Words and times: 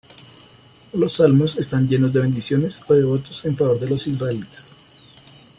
Los 0.93 1.13
salmos 1.13 1.57
están 1.59 1.87
llenos 1.87 2.11
de 2.11 2.21
bendiciones 2.21 2.81
o 2.87 2.95
de 2.95 3.03
votos 3.03 3.45
en 3.45 3.55
favor 3.55 3.79
de 3.79 3.87
los 3.87 4.07
israelitas. 4.07 4.75